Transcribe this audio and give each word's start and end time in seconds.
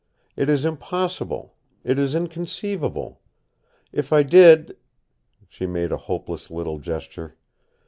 It 0.35 0.49
is 0.49 0.65
impossible. 0.65 1.53
It 1.83 1.99
is 1.99 2.15
inconceivable. 2.15 3.21
If 3.91 4.11
I 4.11 4.23
did" 4.23 4.77
She 5.47 5.67
made 5.67 5.91
a 5.91 5.97
hopeless 6.09 6.49
little 6.49 6.79
gesture. 6.79 7.37